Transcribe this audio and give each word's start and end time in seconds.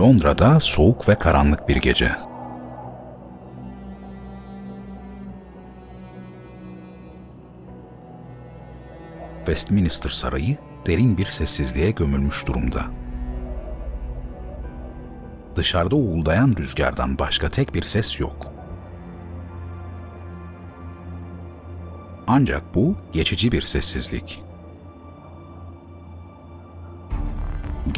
Londra'da 0.00 0.60
soğuk 0.60 1.08
ve 1.08 1.14
karanlık 1.14 1.68
bir 1.68 1.76
gece. 1.76 2.12
Westminster 9.36 10.10
Sarayı 10.10 10.56
derin 10.86 11.18
bir 11.18 11.24
sessizliğe 11.24 11.90
gömülmüş 11.90 12.48
durumda. 12.48 12.84
Dışarıda 15.56 15.96
uğuldayan 15.96 16.54
rüzgardan 16.58 17.18
başka 17.18 17.48
tek 17.48 17.74
bir 17.74 17.82
ses 17.82 18.20
yok. 18.20 18.52
Ancak 22.26 22.74
bu 22.74 22.96
geçici 23.12 23.52
bir 23.52 23.60
sessizlik. 23.60 24.49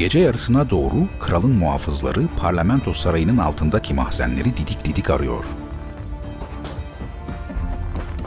Gece 0.02 0.18
yarısına 0.18 0.70
doğru 0.70 1.08
kralın 1.20 1.50
muhafızları 1.50 2.28
parlamento 2.36 2.92
sarayının 2.92 3.38
altındaki 3.38 3.94
mahzenleri 3.94 4.56
didik 4.56 4.84
didik 4.84 5.10
arıyor. 5.10 5.44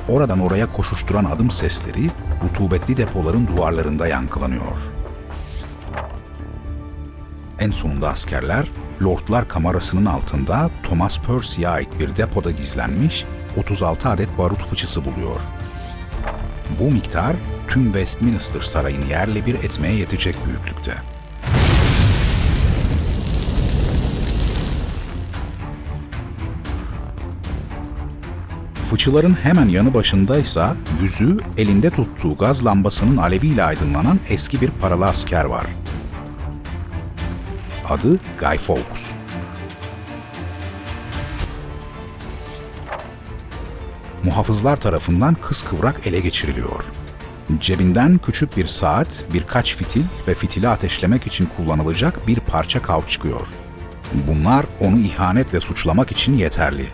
Oradan 0.10 0.40
oraya 0.40 0.74
koşuşturan 0.74 1.26
adım 1.26 1.52
sesleri 1.52 2.10
rutubetli 2.44 2.98
depoların 2.98 3.48
duvarlarında 3.48 4.08
yankılanıyor. 4.08 4.78
En 7.60 7.72
sonunda 7.72 8.10
askerler 8.10 8.68
Lordlar 9.04 9.48
Kamerası'nın 9.48 10.06
altında 10.06 10.70
Thomas 10.84 11.20
Percy'ye 11.20 11.70
ait 11.70 12.00
bir 12.00 12.16
depoda 12.16 12.52
gizlenmiş 12.52 13.26
36 13.58 14.10
adet 14.10 14.38
barut 14.38 14.66
fıçısı 14.66 15.06
buluyor. 15.06 15.42
Bu 16.80 16.92
miktar 16.92 17.36
tüm 17.68 17.84
Westminster 17.84 18.62
Sarayı'nı 18.62 19.06
yerle 19.06 19.46
bir 19.46 19.56
etmeye 19.56 19.96
yetecek 19.96 20.36
büyüklükte. 20.46 21.15
Fıçıların 28.90 29.34
hemen 29.34 29.70
yanı 29.70 29.94
başındaysa 29.94 30.76
yüzü 31.02 31.38
elinde 31.58 31.90
tuttuğu 31.90 32.36
gaz 32.36 32.66
lambasının 32.66 33.18
aleviyle 33.18 33.64
aydınlanan 33.64 34.20
eski 34.30 34.62
bir 34.62 34.70
paralı 34.70 35.06
asker 35.06 35.46
var. 35.46 35.66
Adı 37.90 38.20
Guy 38.40 38.58
Fawkes. 38.58 39.14
Muhafızlar 44.24 44.76
tarafından 44.76 45.36
kıskıvrak 45.36 46.08
ele 46.08 46.20
geçiriliyor. 46.20 46.86
Cebinden 47.60 48.18
küçük 48.18 48.58
bir 48.58 48.66
saat, 48.66 49.26
birkaç 49.34 49.76
fitil 49.76 50.04
ve 50.28 50.34
fitili 50.34 50.68
ateşlemek 50.68 51.28
için 51.28 51.50
kullanılacak 51.58 52.28
bir 52.28 52.40
parça 52.40 52.82
kav 52.82 53.02
çıkıyor. 53.08 53.48
Bunlar 54.28 54.66
onu 54.80 54.98
ihanetle 54.98 55.60
suçlamak 55.60 56.12
için 56.12 56.38
yeterli. 56.38 56.86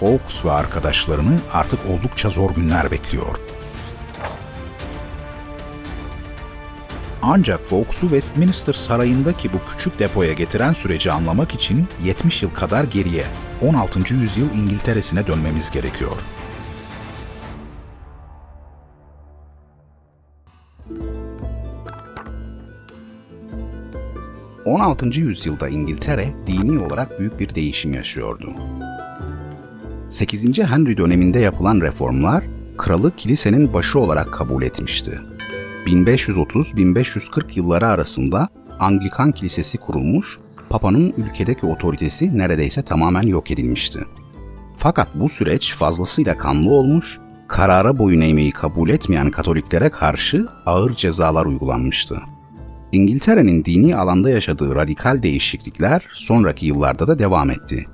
Fawkes 0.00 0.44
ve 0.44 0.50
arkadaşlarını 0.50 1.38
artık 1.52 1.80
oldukça 1.90 2.30
zor 2.30 2.50
günler 2.50 2.90
bekliyor. 2.90 3.38
Ancak 7.22 7.64
Fawkes'u 7.64 8.00
Westminster 8.00 8.72
Sarayı'ndaki 8.72 9.52
bu 9.52 9.56
küçük 9.70 9.98
depoya 9.98 10.32
getiren 10.32 10.72
süreci 10.72 11.12
anlamak 11.12 11.54
için 11.54 11.86
70 12.04 12.42
yıl 12.42 12.50
kadar 12.50 12.84
geriye, 12.84 13.24
16. 13.62 14.14
yüzyıl 14.14 14.54
İngiltere'sine 14.54 15.26
dönmemiz 15.26 15.70
gerekiyor. 15.70 16.16
16. 24.64 25.06
yüzyılda 25.06 25.68
İngiltere 25.68 26.32
dini 26.46 26.78
olarak 26.78 27.20
büyük 27.20 27.40
bir 27.40 27.54
değişim 27.54 27.94
yaşıyordu. 27.94 28.54
8. 30.08 30.58
Henry 30.58 30.96
döneminde 30.96 31.38
yapılan 31.38 31.80
reformlar 31.80 32.44
kralı 32.78 33.16
kilisenin 33.16 33.72
başı 33.72 33.98
olarak 33.98 34.32
kabul 34.32 34.62
etmişti. 34.62 35.18
1530-1540 35.86 37.42
yılları 37.54 37.86
arasında 37.86 38.48
Anglikan 38.78 39.32
Kilisesi 39.32 39.78
kurulmuş, 39.78 40.38
Papa'nın 40.68 41.14
ülkedeki 41.16 41.66
otoritesi 41.66 42.38
neredeyse 42.38 42.82
tamamen 42.82 43.22
yok 43.22 43.50
edilmişti. 43.50 44.00
Fakat 44.76 45.08
bu 45.14 45.28
süreç 45.28 45.74
fazlasıyla 45.74 46.38
kanlı 46.38 46.70
olmuş, 46.70 47.18
karara 47.48 47.98
boyun 47.98 48.20
eğmeyi 48.20 48.50
kabul 48.50 48.88
etmeyen 48.88 49.30
Katoliklere 49.30 49.90
karşı 49.90 50.46
ağır 50.66 50.94
cezalar 50.94 51.46
uygulanmıştı. 51.46 52.18
İngiltere'nin 52.92 53.64
dini 53.64 53.96
alanda 53.96 54.30
yaşadığı 54.30 54.74
radikal 54.74 55.22
değişiklikler 55.22 56.06
sonraki 56.12 56.66
yıllarda 56.66 57.06
da 57.08 57.18
devam 57.18 57.50
etti. 57.50 57.86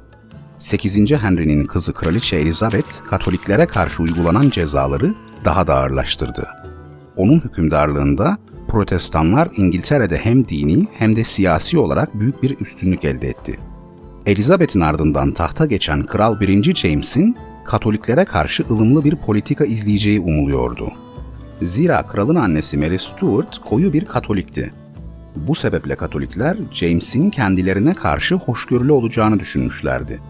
8. 0.64 1.12
Henry'nin 1.12 1.66
kızı 1.66 1.92
Kraliçe 1.92 2.36
Elizabeth, 2.36 3.04
Katoliklere 3.10 3.66
karşı 3.66 4.02
uygulanan 4.02 4.50
cezaları 4.50 5.14
daha 5.44 5.66
da 5.66 5.74
ağırlaştırdı. 5.74 6.48
Onun 7.16 7.40
hükümdarlığında 7.40 8.38
Protestanlar 8.68 9.48
İngiltere'de 9.56 10.16
hem 10.16 10.48
dini 10.48 10.86
hem 10.92 11.16
de 11.16 11.24
siyasi 11.24 11.78
olarak 11.78 12.20
büyük 12.20 12.42
bir 12.42 12.60
üstünlük 12.60 13.04
elde 13.04 13.28
etti. 13.28 13.58
Elizabeth'in 14.26 14.80
ardından 14.80 15.32
tahta 15.32 15.66
geçen 15.66 16.02
Kral 16.02 16.40
1. 16.40 16.74
James'in 16.74 17.36
Katoliklere 17.64 18.24
karşı 18.24 18.64
ılımlı 18.70 19.04
bir 19.04 19.16
politika 19.16 19.64
izleyeceği 19.64 20.20
umuluyordu. 20.20 20.92
Zira 21.62 22.06
kralın 22.06 22.36
annesi 22.36 22.78
Mary 22.78 22.98
Stuart 22.98 23.58
koyu 23.58 23.92
bir 23.92 24.04
Katolikti. 24.04 24.72
Bu 25.36 25.54
sebeple 25.54 25.94
Katolikler 25.94 26.56
James'in 26.72 27.30
kendilerine 27.30 27.94
karşı 27.94 28.34
hoşgörülü 28.34 28.92
olacağını 28.92 29.40
düşünmüşlerdi. 29.40 30.20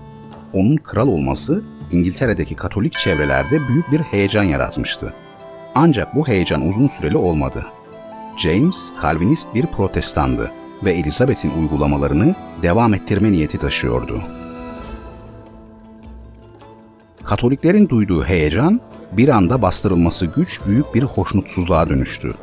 Onun 0.54 0.76
kral 0.76 1.08
olması 1.08 1.62
İngiltere'deki 1.92 2.54
Katolik 2.54 2.92
çevrelerde 2.92 3.68
büyük 3.68 3.92
bir 3.92 4.00
heyecan 4.00 4.42
yaratmıştı. 4.42 5.14
Ancak 5.74 6.14
bu 6.14 6.28
heyecan 6.28 6.68
uzun 6.68 6.88
süreli 6.88 7.16
olmadı. 7.16 7.66
James, 8.36 8.76
Calvinist 9.02 9.54
bir 9.54 9.66
protestandı 9.66 10.52
ve 10.84 10.92
Elizabeth'in 10.92 11.50
uygulamalarını 11.50 12.34
devam 12.62 12.94
ettirme 12.94 13.32
niyeti 13.32 13.58
taşıyordu. 13.58 14.22
Katoliklerin 17.24 17.88
duyduğu 17.88 18.24
heyecan 18.24 18.80
bir 19.12 19.28
anda 19.28 19.62
bastırılması 19.62 20.26
güç 20.26 20.60
büyük 20.66 20.94
bir 20.94 21.02
hoşnutsuzluğa 21.02 21.88
dönüştü. 21.88 22.34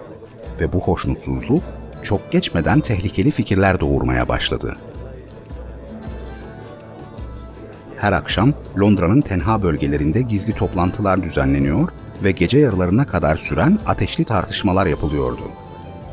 Ve 0.59 0.73
bu 0.73 0.79
hoşnutsuzluk 0.79 1.63
çok 2.03 2.31
geçmeden 2.31 2.79
tehlikeli 2.79 3.31
fikirler 3.31 3.79
doğurmaya 3.79 4.27
başladı. 4.27 4.77
Her 8.01 8.13
akşam 8.13 8.53
Londra'nın 8.79 9.21
tenha 9.21 9.63
bölgelerinde 9.63 10.21
gizli 10.21 10.53
toplantılar 10.53 11.23
düzenleniyor 11.23 11.89
ve 12.23 12.31
gece 12.31 12.57
yarılarına 12.59 13.07
kadar 13.07 13.35
süren 13.35 13.79
ateşli 13.87 14.25
tartışmalar 14.25 14.85
yapılıyordu. 14.85 15.41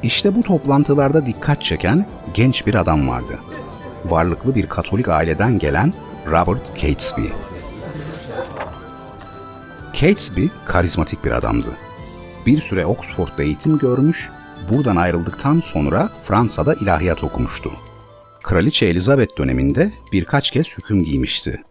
İşte 0.03 0.34
bu 0.34 0.43
toplantılarda 0.43 1.26
dikkat 1.26 1.62
çeken 1.62 2.06
genç 2.34 2.66
bir 2.66 2.75
adam 2.75 3.09
vardı. 3.09 3.38
Varlıklı 4.04 4.54
bir 4.54 4.66
Katolik 4.66 5.09
aileden 5.09 5.59
gelen 5.59 5.93
Robert 6.26 6.78
Catesby. 6.78 7.26
Catesby 9.93 10.47
karizmatik 10.66 11.25
bir 11.25 11.31
adamdı. 11.31 11.69
Bir 12.46 12.61
süre 12.61 12.87
Oxford'da 12.87 13.43
eğitim 13.43 13.79
görmüş, 13.79 14.29
buradan 14.70 14.96
ayrıldıktan 14.96 15.61
sonra 15.61 16.11
Fransa'da 16.23 16.75
ilahiyat 16.75 17.25
okumuştu. 17.25 17.70
Kraliçe 18.43 18.87
Elizabeth 18.87 19.38
döneminde 19.38 19.93
birkaç 20.12 20.50
kez 20.50 20.67
hüküm 20.67 21.05
giymişti. 21.05 21.62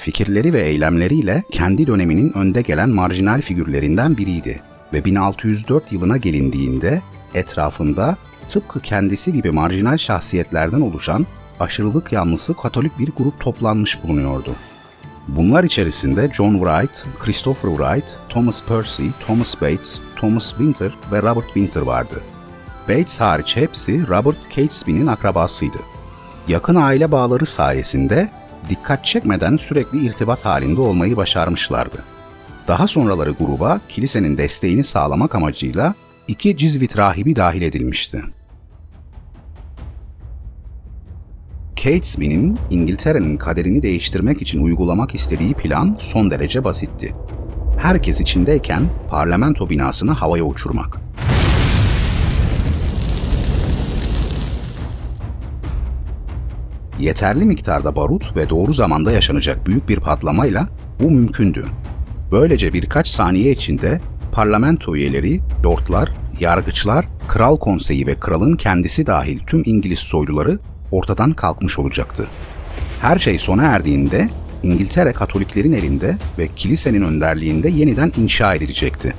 Fikirleri 0.00 0.52
ve 0.52 0.62
eylemleriyle 0.62 1.44
kendi 1.52 1.86
döneminin 1.86 2.32
önde 2.32 2.62
gelen 2.62 2.90
marjinal 2.90 3.40
figürlerinden 3.40 4.16
biriydi 4.16 4.60
ve 4.92 5.04
1604 5.04 5.92
yılına 5.92 6.16
gelindiğinde 6.16 7.02
etrafında 7.34 8.16
tıpkı 8.48 8.80
kendisi 8.80 9.32
gibi 9.32 9.50
marjinal 9.50 9.96
şahsiyetlerden 9.96 10.80
oluşan 10.80 11.26
aşırılık 11.60 12.12
yanlısı 12.12 12.54
Katolik 12.54 12.98
bir 12.98 13.10
grup 13.16 13.40
toplanmış 13.40 14.02
bulunuyordu. 14.02 14.54
Bunlar 15.28 15.64
içerisinde 15.64 16.30
John 16.32 16.54
Wright, 16.54 17.04
Christopher 17.18 17.70
Wright, 17.70 18.16
Thomas 18.28 18.62
Percy, 18.62 19.06
Thomas 19.26 19.60
Bates, 19.60 20.00
Thomas 20.16 20.48
Winter 20.48 20.92
ve 21.12 21.22
Robert 21.22 21.46
Winter 21.46 21.80
vardı. 21.80 22.20
Bates 22.88 23.20
hariç 23.20 23.56
hepsi 23.56 24.08
Robert 24.08 24.50
Catesby'nin 24.50 25.06
akrabasıydı. 25.06 25.78
Yakın 26.48 26.74
aile 26.74 27.12
bağları 27.12 27.46
sayesinde 27.46 28.39
dikkat 28.68 29.04
çekmeden 29.04 29.56
sürekli 29.56 30.06
irtibat 30.06 30.44
halinde 30.44 30.80
olmayı 30.80 31.16
başarmışlardı. 31.16 32.04
Daha 32.68 32.86
sonraları 32.86 33.30
gruba 33.30 33.80
kilisenin 33.88 34.38
desteğini 34.38 34.84
sağlamak 34.84 35.34
amacıyla 35.34 35.94
iki 36.28 36.56
Cizvit 36.56 36.98
rahibi 36.98 37.36
dahil 37.36 37.62
edilmişti. 37.62 38.22
Catesby'nin 41.76 42.58
İngiltere'nin 42.70 43.36
kaderini 43.36 43.82
değiştirmek 43.82 44.42
için 44.42 44.64
uygulamak 44.64 45.14
istediği 45.14 45.54
plan 45.54 45.96
son 46.00 46.30
derece 46.30 46.64
basitti. 46.64 47.14
Herkes 47.78 48.20
içindeyken 48.20 48.82
parlamento 49.10 49.70
binasını 49.70 50.12
havaya 50.12 50.44
uçurmak. 50.44 51.09
Yeterli 57.00 57.44
miktarda 57.44 57.96
barut 57.96 58.36
ve 58.36 58.50
doğru 58.50 58.72
zamanda 58.72 59.12
yaşanacak 59.12 59.66
büyük 59.66 59.88
bir 59.88 60.00
patlamayla 60.00 60.68
bu 61.00 61.10
mümkündü. 61.10 61.66
Böylece 62.32 62.72
birkaç 62.72 63.08
saniye 63.08 63.52
içinde 63.52 64.00
parlamento 64.32 64.96
üyeleri, 64.96 65.40
lordlar, 65.64 66.12
yargıçlar, 66.40 67.06
kral 67.28 67.56
konseyi 67.56 68.06
ve 68.06 68.14
kralın 68.14 68.56
kendisi 68.56 69.06
dahil 69.06 69.38
tüm 69.38 69.62
İngiliz 69.66 69.98
soyluları 69.98 70.58
ortadan 70.90 71.32
kalkmış 71.32 71.78
olacaktı. 71.78 72.26
Her 73.00 73.18
şey 73.18 73.38
sona 73.38 73.62
erdiğinde 73.62 74.28
İngiltere 74.62 75.12
Katoliklerin 75.12 75.72
elinde 75.72 76.16
ve 76.38 76.48
kilisenin 76.56 77.02
önderliğinde 77.02 77.68
yeniden 77.68 78.12
inşa 78.16 78.54
edilecekti. 78.54 79.14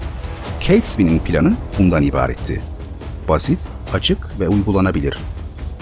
Catesby'nin 0.59 1.19
planı 1.19 1.53
bundan 1.79 2.03
ibaretti. 2.03 2.61
Basit, 3.29 3.69
açık 3.93 4.39
ve 4.39 4.47
uygulanabilir. 4.47 5.17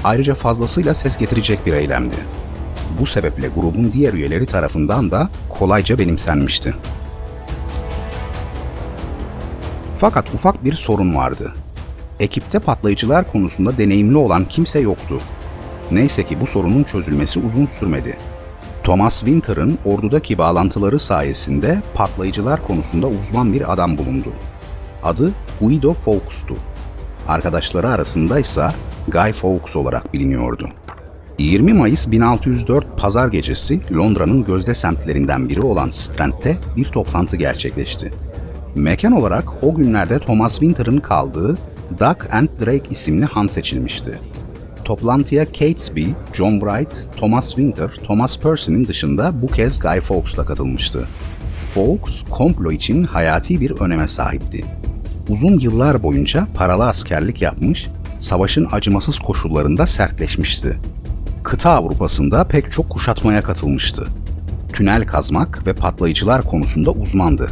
Ayrıca 0.03 0.35
fazlasıyla 0.35 0.93
ses 0.93 1.17
getirecek 1.17 1.65
bir 1.65 1.73
eylemdi. 1.73 2.15
Bu 2.99 3.05
sebeple 3.05 3.47
grubun 3.47 3.91
diğer 3.93 4.13
üyeleri 4.13 4.45
tarafından 4.45 5.11
da 5.11 5.29
kolayca 5.49 5.99
benimsenmişti. 5.99 6.73
Fakat 9.97 10.33
ufak 10.33 10.63
bir 10.63 10.73
sorun 10.73 11.15
vardı. 11.15 11.53
Ekipte 12.19 12.59
patlayıcılar 12.59 13.31
konusunda 13.31 13.77
deneyimli 13.77 14.17
olan 14.17 14.45
kimse 14.45 14.79
yoktu. 14.79 15.21
Neyse 15.91 16.25
ki 16.25 16.41
bu 16.41 16.47
sorunun 16.47 16.83
çözülmesi 16.83 17.39
uzun 17.39 17.65
sürmedi. 17.65 18.17
Thomas 18.83 19.19
Winter'ın 19.19 19.79
ordudaki 19.85 20.37
bağlantıları 20.37 20.99
sayesinde 20.99 21.81
patlayıcılar 21.93 22.67
konusunda 22.67 23.07
uzman 23.07 23.53
bir 23.53 23.73
adam 23.73 23.97
bulundu. 23.97 24.29
Adı 25.03 25.31
Guido 25.61 25.93
Fawkes'tu. 25.93 26.55
Arkadaşları 27.27 27.89
arasında 27.89 28.39
ise 28.39 28.71
Guy 29.09 29.31
Fawkes 29.31 29.75
olarak 29.75 30.13
biliniyordu. 30.13 30.69
20 31.39 31.73
Mayıs 31.73 32.11
1604 32.11 32.97
Pazar 32.97 33.27
gecesi 33.27 33.81
Londra'nın 33.93 34.45
gözde 34.45 34.73
semtlerinden 34.73 35.49
biri 35.49 35.61
olan 35.61 35.89
Strand'de 35.89 36.57
bir 36.77 36.85
toplantı 36.85 37.37
gerçekleşti. 37.37 38.13
Mekan 38.75 39.11
olarak 39.11 39.63
o 39.63 39.75
günlerde 39.75 40.19
Thomas 40.19 40.59
Winter'ın 40.59 40.99
kaldığı 40.99 41.57
Duck 41.99 42.33
and 42.33 42.49
Drake 42.59 42.89
isimli 42.89 43.25
han 43.25 43.47
seçilmişti. 43.47 44.19
Toplantıya 44.85 45.45
Catesby, 45.45 46.05
John 46.33 46.61
Bright, 46.61 47.07
Thomas 47.17 47.47
Winter, 47.47 47.89
Thomas 48.03 48.39
Percy'nin 48.39 48.87
dışında 48.87 49.41
bu 49.41 49.47
kez 49.47 49.79
Guy 49.79 49.99
Fawkes 49.99 50.37
da 50.37 50.45
katılmıştı. 50.45 51.07
Fawkes, 51.73 52.23
komplo 52.29 52.71
için 52.71 53.03
hayati 53.03 53.61
bir 53.61 53.71
öneme 53.71 54.07
sahipti. 54.07 54.65
Uzun 55.29 55.59
yıllar 55.59 56.03
boyunca 56.03 56.47
paralı 56.53 56.87
askerlik 56.87 57.41
yapmış, 57.41 57.89
savaşın 58.19 58.67
acımasız 58.71 59.19
koşullarında 59.19 59.85
sertleşmişti. 59.85 60.77
Kıta 61.43 61.71
Avrupa'sında 61.71 62.43
pek 62.43 62.71
çok 62.71 62.89
kuşatmaya 62.89 63.43
katılmıştı. 63.43 64.07
Tünel 64.73 65.05
kazmak 65.05 65.67
ve 65.67 65.73
patlayıcılar 65.73 66.41
konusunda 66.41 66.91
uzmandı. 66.91 67.49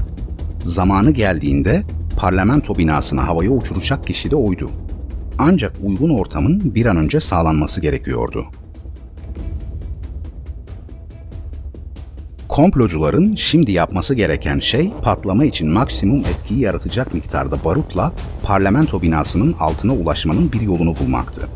Zamanı 0.63 1.11
geldiğinde 1.11 1.83
parlamento 2.17 2.77
binasına 2.77 3.27
havaya 3.27 3.49
uçuracak 3.49 4.07
kişi 4.07 4.31
de 4.31 4.35
oydu. 4.35 4.71
Ancak 5.37 5.73
uygun 5.83 6.09
ortamın 6.09 6.75
bir 6.75 6.85
an 6.85 6.97
önce 6.97 7.19
sağlanması 7.19 7.81
gerekiyordu. 7.81 8.45
Komplocuların 12.57 13.35
şimdi 13.35 13.71
yapması 13.71 14.15
gereken 14.15 14.59
şey 14.59 14.91
patlama 15.03 15.45
için 15.45 15.69
maksimum 15.69 16.19
etkiyi 16.19 16.59
yaratacak 16.59 17.13
miktarda 17.13 17.63
barutla 17.63 18.13
parlamento 18.43 19.01
binasının 19.01 19.55
altına 19.59 19.93
ulaşmanın 19.93 20.51
bir 20.51 20.61
yolunu 20.61 20.99
bulmaktı. 20.99 21.47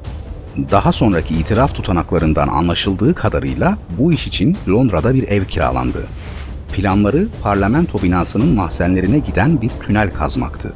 Daha 0.72 0.92
sonraki 0.92 1.36
itiraf 1.36 1.76
tutanaklarından 1.76 2.48
anlaşıldığı 2.48 3.16
kadarıyla 3.16 3.78
bu 4.00 4.14
iş 4.14 4.28
için 4.28 4.58
Londra'da 4.70 5.14
bir 5.14 5.28
ev 5.28 5.46
kiralandı. 5.46 6.08
Planları 6.74 7.28
parlamento 7.44 8.02
binasının 8.02 8.56
mahzenlerine 8.56 9.20
giden 9.20 9.62
bir 9.62 9.70
tünel 9.70 10.14
kazmaktı. 10.14 10.74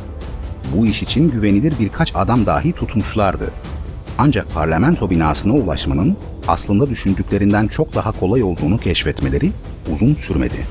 Bu 0.75 0.86
iş 0.86 1.04
için 1.04 1.31
güvenilir 1.31 1.74
birkaç 1.80 2.16
adam 2.16 2.45
dahi 2.45 2.74
tutmuşlardı. 2.74 3.51
Ancak 4.18 4.54
parlamento 4.54 5.10
binasına 5.10 5.54
ulaşmanın 5.54 6.18
aslında 6.48 6.89
düşündüklerinden 6.89 7.68
çok 7.68 7.95
daha 7.95 8.12
kolay 8.12 8.44
olduğunu 8.44 8.77
keşfetmeleri 8.77 9.51
uzun 9.92 10.14
sürmedi. 10.14 10.68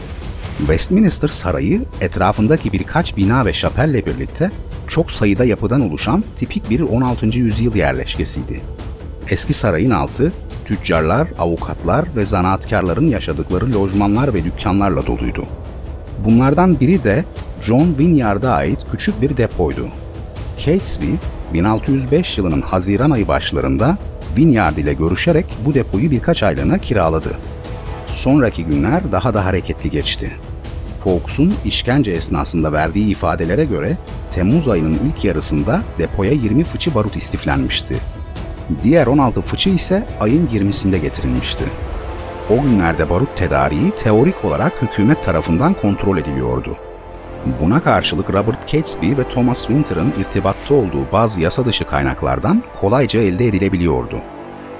Westminster 0.58 1.28
Sarayı 1.28 1.82
etrafındaki 2.00 2.72
birkaç 2.72 3.16
bina 3.16 3.44
ve 3.44 3.52
şapelle 3.52 4.06
birlikte 4.06 4.50
çok 4.88 5.10
sayıda 5.10 5.44
yapıdan 5.44 5.80
oluşan 5.80 6.24
tipik 6.36 6.70
bir 6.70 6.80
16. 6.80 7.26
yüzyıl 7.26 7.74
yerleşkesiydi. 7.74 8.60
Eski 9.30 9.52
sarayın 9.54 9.90
altı 9.90 10.32
tüccarlar, 10.64 11.28
avukatlar 11.38 12.04
ve 12.16 12.26
zanaatkarların 12.26 13.08
yaşadıkları 13.08 13.72
lojmanlar 13.72 14.34
ve 14.34 14.44
dükkanlarla 14.44 15.06
doluydu. 15.06 15.44
Bunlardan 16.24 16.80
biri 16.80 17.04
de 17.04 17.24
John 17.62 17.86
Wynyard'a 17.86 18.52
ait 18.52 18.78
küçük 18.90 19.22
bir 19.22 19.36
depoydu. 19.36 19.88
Catesby, 20.58 21.12
1605 21.52 22.38
yılının 22.38 22.60
Haziran 22.60 23.10
ayı 23.10 23.28
başlarında 23.28 23.98
Wynyard 24.36 24.76
ile 24.76 24.92
görüşerek 24.92 25.46
bu 25.66 25.74
depoyu 25.74 26.10
birkaç 26.10 26.42
aylığına 26.42 26.78
kiraladı. 26.78 27.30
Sonraki 28.06 28.64
günler 28.64 29.12
daha 29.12 29.34
da 29.34 29.44
hareketli 29.44 29.90
geçti. 29.90 30.30
Fawkes'un 31.04 31.54
işkence 31.64 32.10
esnasında 32.10 32.72
verdiği 32.72 33.10
ifadelere 33.10 33.64
göre 33.64 33.96
Temmuz 34.30 34.68
ayının 34.68 34.98
ilk 35.06 35.24
yarısında 35.24 35.82
depoya 35.98 36.32
20 36.32 36.64
fıçı 36.64 36.94
barut 36.94 37.16
istiflenmişti. 37.16 37.96
Diğer 38.84 39.06
16 39.06 39.40
fıçı 39.40 39.70
ise 39.70 40.06
ayın 40.20 40.46
20'sinde 40.46 40.96
getirilmişti. 40.96 41.64
O 42.50 42.62
günlerde 42.62 43.10
barut 43.10 43.36
tedariği 43.36 43.90
teorik 43.90 44.44
olarak 44.44 44.82
hükümet 44.82 45.24
tarafından 45.24 45.74
kontrol 45.74 46.18
ediliyordu. 46.18 46.76
Buna 47.60 47.82
karşılık 47.82 48.30
Robert 48.30 48.68
Catesby 48.68 49.16
ve 49.16 49.24
Thomas 49.34 49.66
Winter'ın 49.66 50.12
irtibatta 50.20 50.74
olduğu 50.74 51.12
bazı 51.12 51.40
yasa 51.40 51.64
dışı 51.64 51.84
kaynaklardan 51.84 52.62
kolayca 52.80 53.20
elde 53.20 53.46
edilebiliyordu. 53.46 54.16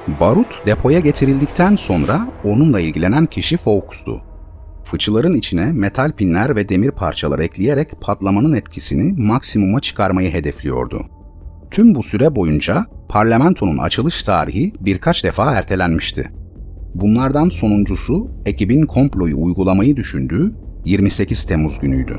Barut 0.09 0.67
depoya 0.67 1.01
getirildikten 1.01 1.77
sonra 1.77 2.29
onunla 2.45 2.81
ilgilenen 2.81 3.27
kişi 3.27 3.57
Fawkes'tu. 3.57 4.21
Fıçıların 4.85 5.35
içine 5.35 5.73
metal 5.73 6.13
pinler 6.13 6.57
ve 6.57 6.69
demir 6.69 6.91
parçalar 6.91 7.39
ekleyerek 7.39 8.01
patlamanın 8.01 8.53
etkisini 8.53 9.23
maksimuma 9.23 9.81
çıkarmayı 9.81 10.33
hedefliyordu. 10.33 11.07
Tüm 11.71 11.95
bu 11.95 12.03
süre 12.03 12.37
boyunca 12.37 12.87
parlamentonun 13.09 13.79
açılış 13.79 14.23
tarihi 14.23 14.73
birkaç 14.81 15.25
defa 15.25 15.53
ertelenmişti. 15.53 16.31
Bunlardan 16.95 17.49
sonuncusu 17.49 18.31
ekibin 18.47 18.87
komployu 18.87 19.43
uygulamayı 19.43 19.97
düşündüğü 19.97 20.55
28 20.85 21.45
Temmuz 21.45 21.81
günüydü. 21.81 22.19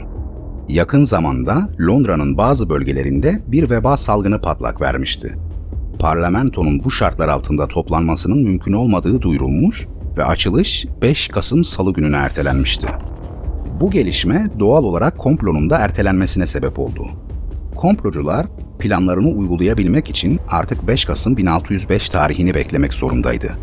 Yakın 0.70 1.04
zamanda 1.04 1.70
Londra'nın 1.80 2.38
bazı 2.38 2.70
bölgelerinde 2.70 3.44
bir 3.48 3.70
veba 3.70 3.98
salgını 3.98 4.42
patlak 4.42 4.82
vermişti. 4.82 5.36
Parlamentonun 6.00 6.84
bu 6.84 6.92
şartlar 6.92 7.28
altında 7.28 7.68
toplanmasının 7.68 8.44
mümkün 8.44 8.74
olmadığı 8.74 9.22
duyurulmuş 9.22 9.88
ve 10.18 10.26
açılış 10.26 10.86
5 11.02 11.28
Kasım 11.28 11.64
Salı 11.64 11.94
gününe 11.94 12.16
ertelenmişti. 12.16 12.88
Bu 13.82 13.92
gelişme 13.92 14.50
doğal 14.60 14.84
olarak 14.84 15.18
komplonun 15.18 15.70
da 15.70 15.78
ertelenmesine 15.78 16.48
sebep 16.48 16.80
oldu. 16.80 17.08
Komplocular 17.76 18.46
planlarını 18.80 19.30
uygulayabilmek 19.30 20.10
için 20.10 20.40
artık 20.48 20.88
5 20.88 21.06
Kasım 21.06 21.38
1605 21.38 22.10
tarihini 22.10 22.56
beklemek 22.56 22.94
zorundaydı. 22.94 23.58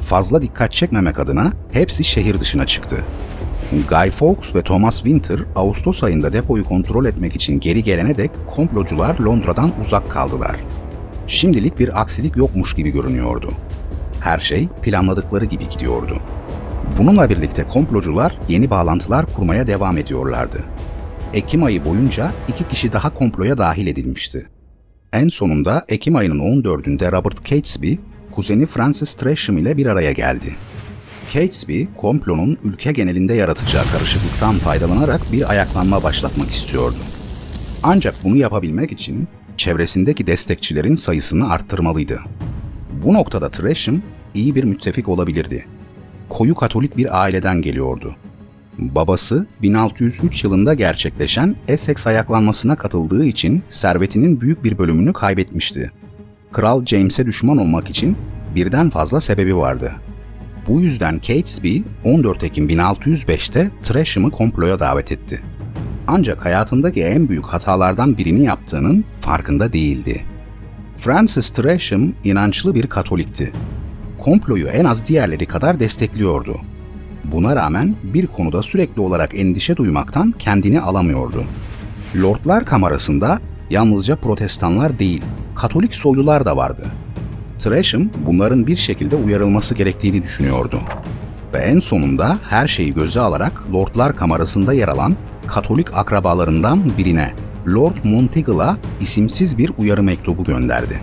Fazla 0.00 0.42
dikkat 0.42 0.72
çekmemek 0.72 1.18
adına 1.18 1.52
hepsi 1.72 2.04
şehir 2.04 2.40
dışına 2.40 2.66
çıktı. 2.66 3.04
Guy 3.88 4.10
Fawkes 4.10 4.54
ve 4.54 4.62
Thomas 4.62 4.96
Winter 4.96 5.40
Ağustos 5.56 6.04
ayında 6.04 6.32
depoyu 6.32 6.64
kontrol 6.64 7.04
etmek 7.04 7.36
için 7.36 7.60
geri 7.60 7.82
gelene 7.82 8.16
dek 8.16 8.30
komplocular 8.46 9.18
Londra'dan 9.18 9.72
uzak 9.80 10.10
kaldılar. 10.10 10.56
Şimdilik 11.28 11.78
bir 11.78 12.00
aksilik 12.00 12.36
yokmuş 12.36 12.74
gibi 12.74 12.90
görünüyordu. 12.90 13.52
Her 14.20 14.38
şey 14.38 14.68
planladıkları 14.82 15.44
gibi 15.44 15.68
gidiyordu. 15.68 16.18
Bununla 16.98 17.30
birlikte 17.30 17.64
komplocular 17.64 18.38
yeni 18.48 18.70
bağlantılar 18.70 19.26
kurmaya 19.26 19.66
devam 19.66 19.98
ediyorlardı. 19.98 20.64
Ekim 21.34 21.64
ayı 21.64 21.84
boyunca 21.84 22.32
iki 22.48 22.68
kişi 22.68 22.92
daha 22.92 23.14
komploya 23.14 23.58
dahil 23.58 23.86
edilmişti. 23.86 24.46
En 25.12 25.28
sonunda 25.28 25.84
Ekim 25.88 26.16
ayının 26.16 26.38
14'ünde 26.38 27.12
Robert 27.12 27.44
Catesby, 27.44 27.94
kuzeni 28.32 28.66
Francis 28.66 29.14
Tresham 29.14 29.58
ile 29.58 29.76
bir 29.76 29.86
araya 29.86 30.12
geldi. 30.12 30.54
Catesby, 31.32 31.84
komplonun 31.96 32.58
ülke 32.64 32.92
genelinde 32.92 33.34
yaratacağı 33.34 33.84
karışıklıktan 33.92 34.54
faydalanarak 34.54 35.20
bir 35.32 35.50
ayaklanma 35.50 36.02
başlatmak 36.02 36.50
istiyordu. 36.50 36.96
Ancak 37.82 38.14
bunu 38.24 38.36
yapabilmek 38.36 38.92
için 38.92 39.28
çevresindeki 39.58 40.26
destekçilerin 40.26 40.94
sayısını 40.94 41.50
arttırmalıydı. 41.50 42.20
Bu 43.04 43.14
noktada 43.14 43.50
Tresham 43.50 44.02
iyi 44.34 44.54
bir 44.54 44.64
müttefik 44.64 45.08
olabilirdi. 45.08 45.66
Koyu 46.28 46.54
Katolik 46.54 46.96
bir 46.96 47.22
aileden 47.22 47.62
geliyordu. 47.62 48.16
Babası 48.78 49.46
1603 49.62 50.44
yılında 50.44 50.74
gerçekleşen 50.74 51.56
Essex 51.68 52.06
ayaklanmasına 52.06 52.76
katıldığı 52.76 53.24
için 53.24 53.62
servetinin 53.68 54.40
büyük 54.40 54.64
bir 54.64 54.78
bölümünü 54.78 55.12
kaybetmişti. 55.12 55.92
Kral 56.52 56.86
James'e 56.86 57.26
düşman 57.26 57.58
olmak 57.58 57.90
için 57.90 58.16
birden 58.54 58.90
fazla 58.90 59.20
sebebi 59.20 59.56
vardı. 59.56 59.92
Bu 60.68 60.80
yüzden 60.80 61.18
Catesby 61.22 61.78
14 62.04 62.44
Ekim 62.44 62.68
1605'te 62.68 63.70
Tresham'ı 63.82 64.30
komploya 64.30 64.78
davet 64.78 65.12
etti. 65.12 65.40
Ancak 66.10 66.44
hayatındaki 66.44 67.02
en 67.02 67.28
büyük 67.28 67.46
hatalardan 67.46 68.18
birini 68.18 68.44
yaptığının 68.44 69.04
farkında 69.20 69.72
değildi. 69.72 70.24
Francis 70.98 71.50
Tresham 71.50 72.12
inançlı 72.24 72.74
bir 72.74 72.86
Katolikti. 72.86 73.52
Komployu 74.18 74.66
en 74.66 74.84
az 74.84 75.06
diğerleri 75.06 75.46
kadar 75.46 75.80
destekliyordu. 75.80 76.60
Buna 77.24 77.56
rağmen 77.56 77.96
bir 78.02 78.26
konuda 78.26 78.62
sürekli 78.62 79.00
olarak 79.00 79.34
endişe 79.34 79.76
duymaktan 79.76 80.34
kendini 80.38 80.80
alamıyordu. 80.80 81.44
Lordlar 82.22 82.64
Kamerası'nda 82.64 83.40
yalnızca 83.70 84.16
protestanlar 84.16 84.98
değil, 84.98 85.22
Katolik 85.54 85.94
soylular 85.94 86.44
da 86.44 86.56
vardı. 86.56 86.86
Tresham 87.58 88.10
bunların 88.26 88.66
bir 88.66 88.76
şekilde 88.76 89.16
uyarılması 89.16 89.74
gerektiğini 89.74 90.22
düşünüyordu. 90.22 90.80
Ve 91.54 91.58
en 91.58 91.80
sonunda 91.80 92.38
her 92.48 92.68
şeyi 92.68 92.94
göze 92.94 93.20
alarak 93.20 93.62
Lordlar 93.72 94.16
Kamerası'nda 94.16 94.72
yer 94.72 94.88
alan 94.88 95.16
Katolik 95.48 95.96
akrabalarından 95.96 96.98
birine 96.98 97.32
Lord 97.68 97.96
Monteagle'a 98.04 98.76
isimsiz 99.00 99.58
bir 99.58 99.70
uyarı 99.78 100.02
mektubu 100.02 100.44
gönderdi. 100.44 101.00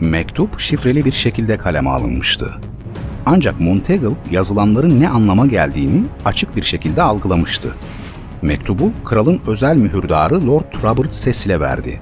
Mektup 0.00 0.60
şifreli 0.60 1.04
bir 1.04 1.12
şekilde 1.12 1.58
kaleme 1.58 1.90
alınmıştı. 1.90 2.54
Ancak 3.26 3.60
Monteagle 3.60 4.16
yazılanların 4.30 5.00
ne 5.00 5.08
anlama 5.08 5.46
geldiğini 5.46 6.04
açık 6.24 6.56
bir 6.56 6.62
şekilde 6.62 7.02
algılamıştı. 7.02 7.74
Mektubu 8.42 8.92
kralın 9.04 9.40
özel 9.46 9.76
mühürdarı 9.76 10.46
Lord 10.46 10.82
Robert 10.82 11.12
Cecil'e 11.12 11.60
verdi. 11.60 12.00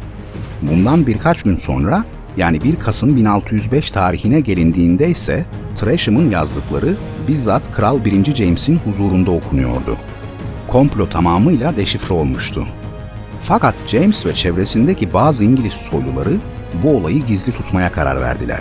Bundan 0.62 1.06
birkaç 1.06 1.42
gün 1.42 1.56
sonra 1.56 2.04
yani 2.36 2.62
1 2.62 2.76
Kasım 2.76 3.16
1605 3.16 3.90
tarihine 3.90 4.40
gelindiğinde 4.40 5.08
ise 5.08 5.46
Tresham'ın 5.74 6.30
yazdıkları 6.30 6.94
bizzat 7.28 7.72
Kral 7.72 8.04
1. 8.04 8.34
James'in 8.34 8.76
huzurunda 8.76 9.30
okunuyordu. 9.30 9.96
Komplo 10.74 11.08
tamamıyla 11.08 11.76
deşifre 11.76 12.14
olmuştu. 12.14 12.66
Fakat 13.42 13.74
James 13.86 14.26
ve 14.26 14.34
çevresindeki 14.34 15.12
bazı 15.12 15.44
İngiliz 15.44 15.72
soyluları 15.72 16.36
bu 16.82 16.96
olayı 16.96 17.26
gizli 17.26 17.52
tutmaya 17.52 17.92
karar 17.92 18.20
verdiler. 18.20 18.60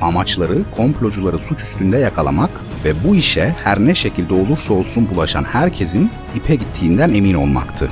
Amaçları 0.00 0.58
komplocuları 0.76 1.38
suç 1.38 1.62
üstünde 1.62 1.98
yakalamak 1.98 2.50
ve 2.84 2.92
bu 3.04 3.16
işe 3.16 3.54
her 3.64 3.80
ne 3.80 3.94
şekilde 3.94 4.34
olursa 4.34 4.74
olsun 4.74 5.08
bulaşan 5.14 5.44
herkesin 5.44 6.10
ipe 6.34 6.54
gittiğinden 6.54 7.14
emin 7.14 7.34
olmaktı. 7.34 7.90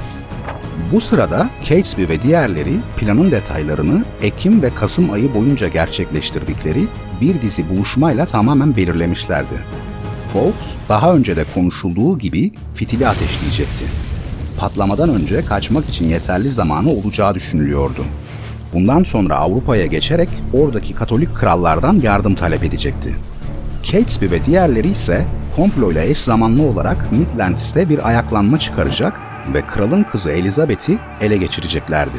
Bu 0.93 1.00
sırada 1.00 1.50
Catesby 1.65 2.03
ve 2.09 2.23
diğerleri 2.23 2.76
planın 2.97 3.31
detaylarını 3.31 4.05
Ekim 4.23 4.62
ve 4.62 4.71
Kasım 4.71 5.12
ayı 5.12 5.35
boyunca 5.35 5.69
gerçekleştirdikleri 5.69 6.87
bir 7.21 7.43
dizi 7.43 7.69
buluşmayla 7.69 8.26
tamamen 8.26 8.76
belirlemişlerdi. 8.76 9.55
Fawkes 10.37 10.66
daha 10.88 11.14
önce 11.14 11.37
de 11.37 11.45
konuşulduğu 11.55 12.19
gibi 12.19 12.52
fitili 12.75 13.09
ateşleyecekti. 13.09 13.85
Patlamadan 14.59 15.09
önce 15.09 15.45
kaçmak 15.45 15.88
için 15.88 16.09
yeterli 16.09 16.50
zamanı 16.50 16.90
olacağı 16.90 17.35
düşünülüyordu. 17.35 18.05
Bundan 18.73 19.02
sonra 19.02 19.37
Avrupa'ya 19.37 19.87
geçerek 19.87 20.28
oradaki 20.52 20.95
Katolik 20.95 21.35
krallardan 21.35 22.00
yardım 22.00 22.35
talep 22.35 22.64
edecekti. 22.64 23.16
Catesby 23.83 24.31
ve 24.31 24.45
diğerleri 24.45 24.88
ise 24.88 25.26
komployla 25.57 26.02
eş 26.02 26.19
zamanlı 26.19 26.62
olarak 26.62 27.12
Midlands'te 27.12 27.88
bir 27.88 28.09
ayaklanma 28.09 28.59
çıkaracak 28.59 29.21
ve 29.55 29.62
kralın 29.66 30.02
kızı 30.02 30.31
Elizabeth'i 30.31 30.99
ele 31.21 31.37
geçireceklerdi. 31.37 32.19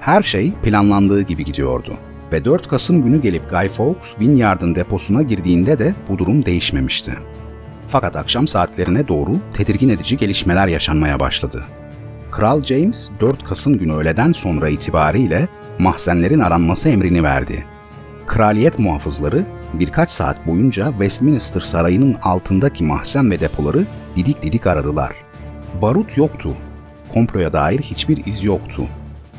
Her 0.00 0.22
şey 0.22 0.52
planlandığı 0.52 1.22
gibi 1.22 1.44
gidiyordu 1.44 1.96
ve 2.32 2.44
4 2.44 2.68
Kasım 2.68 3.02
günü 3.02 3.22
gelip 3.22 3.50
Guy 3.50 3.68
Fawkes 3.68 4.20
Vineyard'ın 4.20 4.74
deposuna 4.74 5.22
girdiğinde 5.22 5.78
de 5.78 5.94
bu 6.08 6.18
durum 6.18 6.46
değişmemişti. 6.46 7.12
Fakat 7.88 8.16
akşam 8.16 8.48
saatlerine 8.48 9.08
doğru 9.08 9.36
tedirgin 9.54 9.88
edici 9.88 10.16
gelişmeler 10.16 10.68
yaşanmaya 10.68 11.20
başladı. 11.20 11.64
Kral 12.30 12.62
James 12.62 13.08
4 13.20 13.44
Kasım 13.44 13.78
günü 13.78 13.92
öğleden 13.92 14.32
sonra 14.32 14.68
itibariyle 14.68 15.48
mahzenlerin 15.78 16.40
aranması 16.40 16.88
emrini 16.88 17.22
verdi. 17.22 17.64
Kraliyet 18.26 18.78
muhafızları 18.78 19.44
birkaç 19.74 20.10
saat 20.10 20.46
boyunca 20.46 20.90
Westminster 20.90 21.60
Sarayı'nın 21.60 22.16
altındaki 22.22 22.84
mahzen 22.84 23.30
ve 23.30 23.40
depoları 23.40 23.84
didik 24.16 24.42
didik 24.42 24.66
aradılar. 24.66 25.12
Barut 25.82 26.16
yoktu. 26.16 26.56
Komploya 27.14 27.52
dair 27.52 27.78
hiçbir 27.78 28.26
iz 28.26 28.44
yoktu. 28.44 28.86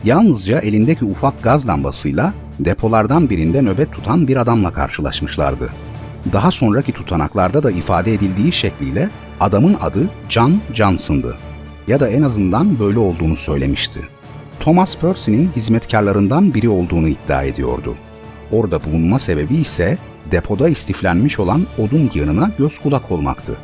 Yalnızca 0.03 0.59
elindeki 0.59 1.05
ufak 1.05 1.43
gaz 1.43 1.67
lambasıyla 1.67 2.33
depolardan 2.59 3.29
birinde 3.29 3.61
nöbet 3.61 3.91
tutan 3.91 4.27
bir 4.27 4.37
adamla 4.37 4.73
karşılaşmışlardı. 4.73 5.69
Daha 6.33 6.51
sonraki 6.51 6.91
tutanaklarda 6.91 7.63
da 7.63 7.71
ifade 7.71 8.13
edildiği 8.13 8.51
şekliyle 8.51 9.09
adamın 9.39 9.77
adı 9.81 10.09
John 10.29 10.61
Johnson'dı 10.73 11.37
ya 11.87 11.99
da 11.99 12.09
en 12.09 12.21
azından 12.21 12.79
böyle 12.79 12.99
olduğunu 12.99 13.35
söylemişti. 13.35 13.99
Thomas 14.59 14.97
Percy'nin 14.97 15.51
hizmetkarlarından 15.55 16.53
biri 16.53 16.69
olduğunu 16.69 17.07
iddia 17.07 17.43
ediyordu. 17.43 17.95
Orada 18.51 18.83
bulunma 18.83 19.19
sebebi 19.19 19.55
ise 19.55 19.97
depoda 20.31 20.69
istiflenmiş 20.69 21.39
olan 21.39 21.67
odun 21.77 22.11
yığınına 22.13 22.51
göz 22.57 22.79
kulak 22.79 23.11
olmaktı. 23.11 23.57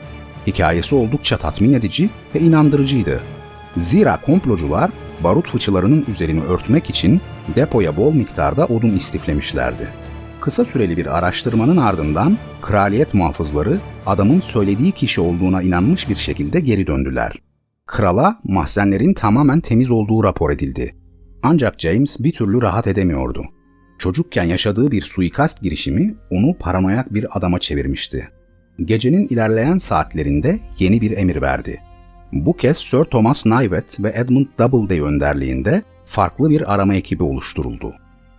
Hikayesi 0.48 0.96
oldukça 0.96 1.38
tatmin 1.38 1.74
edici 1.74 2.10
ve 2.36 2.40
inandırıcıydı. 2.40 3.22
Zira 3.78 4.22
komplocular 4.26 4.90
barut 5.24 5.50
fıçılarının 5.50 6.06
üzerini 6.08 6.44
örtmek 6.44 6.90
için 6.90 7.22
depoya 7.56 7.98
bol 7.98 8.14
miktarda 8.14 8.66
odun 8.66 8.90
istiflemişlerdi. 8.90 9.88
Kısa 10.42 10.66
süreli 10.66 10.98
bir 10.98 11.18
araştırmanın 11.18 11.78
ardından 11.78 12.38
kraliyet 12.62 13.14
muhafızları 13.14 13.80
adamın 14.06 14.40
söylediği 14.40 14.92
kişi 14.92 15.22
olduğuna 15.22 15.62
inanmış 15.62 16.10
bir 16.10 16.16
şekilde 16.16 16.60
geri 16.60 16.88
döndüler. 16.88 17.34
Krala 17.86 18.40
mahzenlerin 18.44 19.14
tamamen 19.14 19.60
temiz 19.60 19.92
olduğu 19.92 20.24
rapor 20.24 20.52
edildi. 20.52 20.96
Ancak 21.44 21.80
James 21.80 22.20
bir 22.20 22.32
türlü 22.32 22.62
rahat 22.62 22.88
edemiyordu. 22.88 23.44
Çocukken 24.00 24.44
yaşadığı 24.44 24.92
bir 24.92 25.02
suikast 25.02 25.62
girişimi 25.62 26.16
onu 26.32 26.58
paranoyak 26.60 27.14
bir 27.14 27.38
adama 27.38 27.60
çevirmişti. 27.60 28.28
Gecenin 28.86 29.28
ilerleyen 29.28 29.78
saatlerinde 29.78 30.60
yeni 30.80 31.02
bir 31.02 31.18
emir 31.18 31.42
verdi. 31.42 31.82
Bu 32.34 32.54
kez 32.54 32.78
Sir 32.78 33.04
Thomas 33.04 33.44
Knivett 33.44 34.00
ve 34.00 34.12
Edmund 34.16 34.48
Doubleday 34.60 35.00
önderliğinde 35.00 35.84
farklı 36.06 36.50
bir 36.50 36.74
arama 36.74 36.96
ekibi 36.96 37.24
oluşturuldu. 37.24 37.94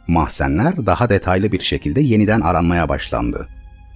Mahzenler 0.09 0.87
daha 0.87 1.11
detaylı 1.11 1.53
bir 1.53 1.61
şekilde 1.61 2.01
yeniden 2.01 2.41
aranmaya 2.41 2.89
başlandı. 2.89 3.49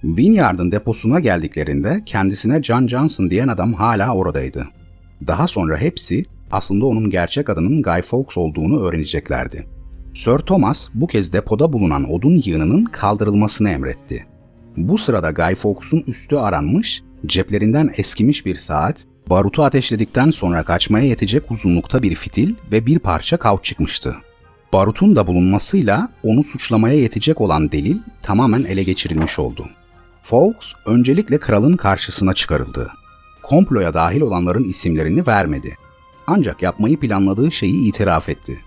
Vineyard'ın 0.03 0.71
deposuna 0.71 1.19
geldiklerinde 1.19 2.01
kendisine 2.05 2.63
John 2.63 2.87
Johnson 2.87 3.29
diyen 3.29 3.47
adam 3.47 3.73
hala 3.73 4.15
oradaydı. 4.15 4.67
Daha 5.27 5.47
sonra 5.47 5.77
hepsi 5.77 6.25
aslında 6.51 6.85
onun 6.85 7.09
gerçek 7.09 7.49
adının 7.49 7.81
Guy 7.81 8.01
Fawkes 8.01 8.37
olduğunu 8.37 8.83
öğreneceklerdi. 8.83 9.67
Sir 10.15 10.37
Thomas 10.37 10.89
bu 10.93 11.07
kez 11.07 11.33
depoda 11.33 11.73
bulunan 11.73 12.11
odun 12.11 12.41
yığınının 12.45 12.85
kaldırılmasını 12.85 13.69
emretti. 13.69 14.25
Bu 14.77 14.97
sırada 14.97 15.31
Guy 15.31 15.55
Fawkes'un 15.55 16.03
üstü 16.07 16.35
aranmış, 16.35 17.03
ceplerinden 17.25 17.89
eskimiş 17.97 18.45
bir 18.45 18.55
saat, 18.55 19.05
barutu 19.29 19.63
ateşledikten 19.63 20.31
sonra 20.31 20.63
kaçmaya 20.63 21.05
yetecek 21.05 21.51
uzunlukta 21.51 22.03
bir 22.03 22.15
fitil 22.15 22.55
ve 22.71 22.85
bir 22.85 22.99
parça 22.99 23.37
kauç 23.37 23.65
çıkmıştı. 23.65 24.15
Barutun 24.73 25.15
da 25.15 25.27
bulunmasıyla 25.27 26.09
onu 26.23 26.43
suçlamaya 26.43 26.95
yetecek 26.95 27.41
olan 27.41 27.71
delil 27.71 27.97
tamamen 28.21 28.63
ele 28.63 28.83
geçirilmiş 28.83 29.39
oldu. 29.39 29.69
Fawkes 30.21 30.73
öncelikle 30.85 31.37
kralın 31.39 31.77
karşısına 31.77 32.33
çıkarıldı. 32.33 32.91
Komploya 33.43 33.93
dahil 33.93 34.21
olanların 34.21 34.63
isimlerini 34.63 35.27
vermedi. 35.27 35.77
Ancak 36.27 36.61
yapmayı 36.61 36.99
planladığı 36.99 37.51
şeyi 37.51 37.87
itiraf 37.89 38.29
etti. 38.29 38.59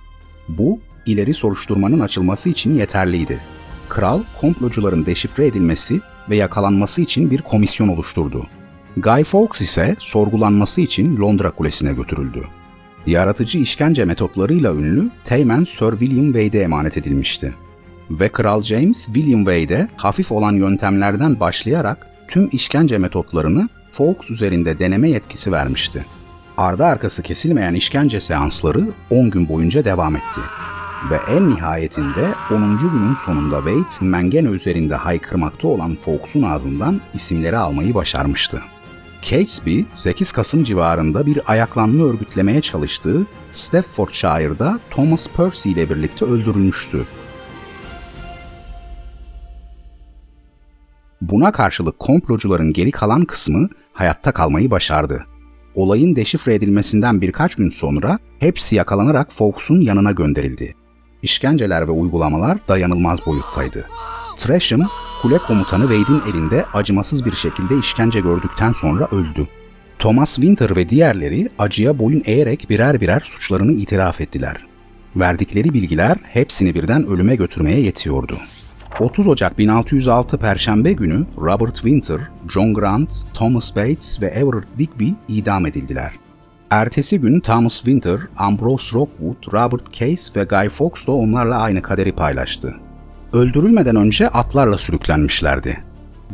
Bu, 0.49 0.81
ileri 1.07 1.35
soruşturmanın 1.35 2.01
açılması 2.01 2.51
için 2.51 2.75
yeterliydi. 2.75 3.41
Kral, 3.89 4.21
komplocuların 4.41 5.07
deşifre 5.07 5.47
edilmesi 5.47 6.01
ve 6.31 6.37
yakalanması 6.37 7.03
için 7.03 7.31
bir 7.31 7.43
komisyon 7.43 7.89
oluşturdu. 7.89 8.47
Guy 8.97 9.25
Fawkes 9.25 9.61
ise 9.61 9.97
sorgulanması 9.99 10.81
için 10.81 11.17
Londra 11.17 11.51
Kulesi'ne 11.51 11.93
götürüldü. 11.93 12.45
Yaratıcı 13.07 13.59
işkence 13.59 14.05
metotlarıyla 14.05 14.75
ünlü 14.75 15.11
Teğmen 15.25 15.65
Sir 15.65 15.91
William 15.91 16.33
Wade'e 16.33 16.63
emanet 16.63 16.97
edilmişti. 16.97 17.55
Ve 18.11 18.29
Kral 18.29 18.63
James, 18.63 19.07
William 19.07 19.45
Wade'e 19.45 19.89
hafif 19.97 20.33
olan 20.33 20.53
yöntemlerden 20.53 21.41
başlayarak 21.41 22.07
tüm 22.29 22.49
işkence 22.53 22.99
metotlarını 22.99 23.69
Fawkes 23.93 24.31
üzerinde 24.31 24.79
deneme 24.79 25.11
yetkisi 25.11 25.53
vermişti. 25.53 26.05
Ardı 26.57 26.85
arkası 26.85 27.23
kesilmeyen 27.23 27.75
işkence 27.75 28.21
seansları 28.21 28.85
10 29.11 29.31
gün 29.31 29.49
boyunca 29.49 29.85
devam 29.85 30.17
etti. 30.17 30.41
Ve 31.11 31.19
en 31.37 31.51
nihayetinde 31.51 32.35
10. 32.51 32.79
günün 32.79 33.15
sonunda 33.15 33.57
Wade, 33.57 34.11
Mengene 34.11 34.49
üzerinde 34.49 34.95
haykırmakta 34.95 35.69
olan 35.69 35.97
Fawkes'un 36.05 36.43
ağzından 36.43 37.01
isimleri 37.15 37.57
almayı 37.57 37.95
başarmıştı. 37.95 38.63
Catesby, 39.31 39.81
8 39.93 40.33
Kasım 40.33 40.65
civarında 40.65 41.27
bir 41.27 41.41
ayaklanma 41.47 42.05
örgütlemeye 42.05 42.61
çalıştığı 42.61 43.27
Staffordshire'da 43.53 44.81
Thomas 44.91 45.29
Percy 45.29 45.71
ile 45.71 45.91
birlikte 45.91 46.25
öldürülmüştü. 46.25 47.07
Buna 51.21 51.53
karşılık 51.53 51.99
komplocuların 51.99 52.73
geri 52.73 52.91
kalan 52.91 53.25
kısmı 53.25 53.69
hayatta 53.93 54.33
kalmayı 54.33 54.71
başardı. 54.71 55.27
Olayın 55.75 56.17
deşifre 56.17 56.55
edilmesinden 56.55 57.21
birkaç 57.21 57.55
gün 57.55 57.69
sonra 57.69 58.19
hepsi 58.39 58.77
yakalanarak 58.77 59.33
Fawkes'un 59.33 59.81
yanına 59.81 60.13
gönderildi. 60.13 60.75
İşkenceler 61.23 61.89
ve 61.89 61.93
uygulamalar 61.93 62.59
dayanılmaz 62.69 63.27
boyuttaydı. 63.27 63.89
Tresham, 64.37 64.81
kule 65.23 65.39
komutanı 65.39 65.89
Wade'in 65.89 66.33
elinde 66.33 66.67
acımasız 66.75 67.25
bir 67.25 67.33
şekilde 67.33 67.79
işkence 67.79 68.21
gördükten 68.21 68.73
sonra 68.73 69.09
öldü. 69.13 69.49
Thomas 69.99 70.35
Winter 70.35 70.77
ve 70.77 70.89
diğerleri 70.89 71.49
acıya 71.59 71.99
boyun 71.99 72.23
eğerek 72.25 72.71
birer 72.71 73.01
birer 73.01 73.21
suçlarını 73.21 73.73
itiraf 73.73 74.21
ettiler. 74.21 74.67
Verdikleri 75.17 75.75
bilgiler 75.75 76.17
hepsini 76.23 76.75
birden 76.75 77.07
ölüme 77.07 77.37
götürmeye 77.37 77.81
yetiyordu. 77.81 78.39
30 79.01 79.29
Ocak 79.29 79.59
1606 79.59 80.39
Perşembe 80.39 80.93
günü 80.93 81.27
Robert 81.39 81.75
Winter, 81.75 82.21
John 82.49 82.75
Grant, 82.75 83.13
Thomas 83.35 83.77
Bates 83.77 84.21
ve 84.21 84.27
Everett 84.27 84.79
Digby 84.79 85.09
idam 85.29 85.67
edildiler. 85.67 86.13
Ertesi 86.71 87.21
gün 87.21 87.41
Thomas 87.41 87.77
Winter, 87.77 88.21
Ambrose 88.37 88.99
Rockwood, 88.99 89.53
Robert 89.53 89.93
Case 89.93 90.41
ve 90.41 90.45
Guy 90.45 90.69
Fawkes 90.69 91.07
da 91.07 91.13
onlarla 91.13 91.59
aynı 91.59 91.83
kaderi 91.83 92.13
paylaştı. 92.13 92.75
Öldürülmeden 93.33 93.97
önce 93.97 94.29
atlarla 94.29 94.79
sürüklenmişlerdi. 94.79 95.79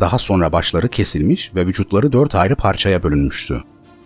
Daha 0.00 0.18
sonra 0.18 0.52
başları 0.52 0.88
kesilmiş 0.88 1.52
ve 1.54 1.66
vücutları 1.66 2.12
dört 2.12 2.34
ayrı 2.34 2.56
parçaya 2.56 3.02
bölünmüştü. 3.02 3.62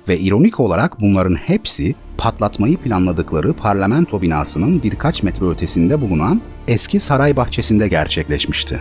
Ve 0.09 0.19
ironik 0.19 0.61
olarak 0.61 1.01
bunların 1.01 1.35
hepsi 1.35 1.95
patlatmayı 2.19 2.77
planladıkları 2.77 3.53
parlamento 3.53 4.23
binasının 4.23 4.83
birkaç 4.83 5.23
metre 5.23 5.47
ötesinde 5.47 6.01
bulunan 6.01 6.41
eski 6.69 7.01
saray 7.01 7.37
bahçesinde 7.37 7.89
gerçekleşmişti. 7.89 8.81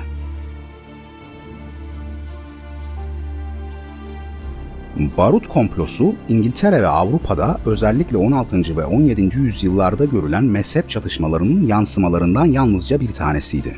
Barut 5.17 5.47
komplosu 5.47 6.15
İngiltere 6.29 6.81
ve 6.81 6.87
Avrupa'da 6.87 7.59
özellikle 7.65 8.17
16. 8.17 8.77
ve 8.77 8.85
17. 8.85 9.37
yüzyıllarda 9.37 10.05
görülen 10.05 10.43
mezhep 10.43 10.89
çatışmalarının 10.89 11.67
yansımalarından 11.67 12.45
yalnızca 12.45 12.99
bir 12.99 13.11
tanesiydi. 13.11 13.77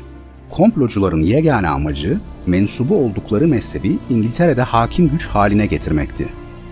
Komplocuların 0.50 1.20
yegane 1.20 1.68
amacı 1.68 2.20
mensubu 2.46 2.96
oldukları 2.96 3.48
mezhebi 3.48 3.98
İngiltere'de 4.10 4.62
hakim 4.62 5.08
güç 5.08 5.26
haline 5.26 5.66
getirmekti. 5.66 6.28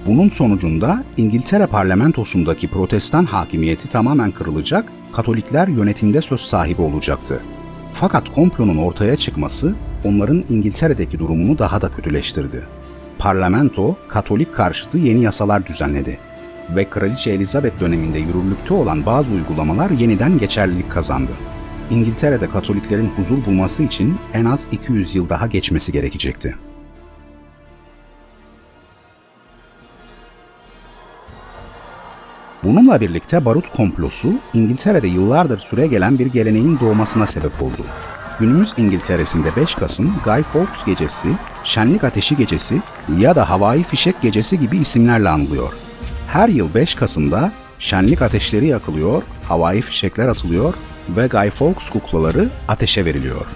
Bunun 0.06 0.28
sonucunda 0.28 1.04
İngiltere 1.16 1.66
parlamentosundaki 1.66 2.68
protestan 2.68 3.25
hakimiyeti 3.25 3.88
tamamen 3.88 4.30
kırılacak, 4.30 4.92
Katolikler 5.12 5.68
yönetimde 5.68 6.21
söz 6.21 6.40
sahibi 6.40 6.83
olacaktı. 6.83 7.40
Fakat 7.92 8.35
komplonun 8.35 8.76
ortaya 8.76 9.16
çıkması 9.16 9.75
onların 10.04 10.45
İngiltere'deki 10.49 11.18
durumunu 11.18 11.59
daha 11.59 11.80
da 11.80 11.92
kötüleştirdi. 11.92 12.62
Parlamento, 13.18 13.97
Katolik 14.09 14.54
karşıtı 14.54 14.99
yeni 14.99 15.23
yasalar 15.23 15.66
düzenledi 15.66 16.18
ve 16.76 16.90
Kraliçe 16.90 17.30
Elizabeth 17.30 17.80
döneminde 17.80 18.18
yürürlükte 18.18 18.75
olan 18.75 19.06
bazı 19.06 19.33
uygulamalar 19.33 19.90
yeniden 19.90 20.38
geçerlilik 20.38 20.90
kazandı. 20.90 21.33
İngiltere'de 21.90 22.50
Katoliklerin 22.50 23.09
huzur 23.16 23.45
bulması 23.45 23.83
için 23.83 24.18
en 24.35 24.44
az 24.44 24.68
200 24.72 25.14
yıl 25.14 25.29
daha 25.29 25.46
geçmesi 25.46 25.92
gerekecekti. 25.92 26.57
Bununla 32.64 33.01
birlikte 33.01 33.44
barut 33.44 33.70
komplosu 33.77 34.33
İngiltere'de 34.55 35.09
yıllardır 35.09 35.59
süre 35.59 35.87
gelen 35.87 36.18
bir 36.18 36.27
geleneğin 36.27 36.79
doğmasına 36.81 37.27
sebep 37.27 37.62
oldu. 37.62 37.83
Günümüz 38.40 38.75
İngiltere'sinde 38.77 39.57
5 39.57 39.75
Kasım 39.75 40.14
Guy 40.25 40.42
Fawkes 40.42 40.85
Gecesi, 40.85 41.29
Şenlik 41.64 42.05
Ateşi 42.05 42.37
Gecesi 42.37 42.83
ya 43.18 43.35
da 43.35 43.51
Havai 43.51 43.83
Fişek 43.83 44.22
Gecesi 44.22 44.61
gibi 44.61 44.77
isimlerle 44.79 45.29
anılıyor. 45.29 45.72
Her 46.29 46.49
yıl 46.49 46.75
5 46.75 46.94
Kasım'da 46.94 47.53
şenlik 47.79 48.22
ateşleri 48.22 48.66
yakılıyor, 48.66 49.22
havai 49.49 49.81
fişekler 49.81 50.29
atılıyor 50.29 50.75
ve 51.09 51.27
Guy 51.27 51.51
Fawkes 51.51 51.90
kuklaları 51.90 52.49
ateşe 52.69 53.05
veriliyor. 53.05 53.47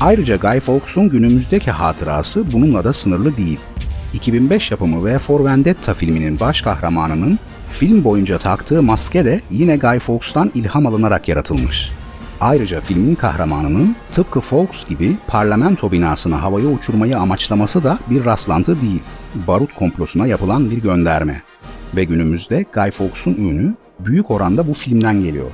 Ayrıca 0.00 0.36
Guy 0.36 0.60
Fawkes'un 0.60 1.08
günümüzdeki 1.08 1.70
hatırası 1.70 2.52
bununla 2.52 2.84
da 2.84 2.92
sınırlı 2.92 3.36
değil. 3.36 3.60
2005 4.14 4.70
yapımı 4.70 5.04
V 5.04 5.18
for 5.18 5.44
Vendetta 5.44 5.94
filminin 5.94 6.40
baş 6.40 6.62
kahramanının 6.62 7.38
film 7.68 8.04
boyunca 8.04 8.38
taktığı 8.38 8.82
maske 8.82 9.24
de 9.24 9.40
yine 9.50 9.76
Guy 9.76 9.98
Fawkes'tan 9.98 10.50
ilham 10.54 10.86
alınarak 10.86 11.28
yaratılmış. 11.28 11.90
Ayrıca 12.40 12.80
filmin 12.80 13.14
kahramanının 13.14 13.96
tıpkı 14.12 14.40
Fawkes 14.40 14.88
gibi 14.88 15.16
parlamento 15.26 15.92
binasını 15.92 16.34
havaya 16.34 16.66
uçurmayı 16.66 17.18
amaçlaması 17.18 17.84
da 17.84 17.98
bir 18.10 18.24
rastlantı 18.24 18.80
değil, 18.80 19.02
barut 19.34 19.74
komplosuna 19.74 20.26
yapılan 20.26 20.70
bir 20.70 20.82
gönderme. 20.82 21.42
Ve 21.96 22.04
günümüzde 22.04 22.64
Guy 22.74 22.90
Fawkes'un 22.90 23.34
ünü 23.34 23.74
büyük 23.98 24.30
oranda 24.30 24.68
bu 24.68 24.74
filmden 24.74 25.22
geliyor. 25.22 25.50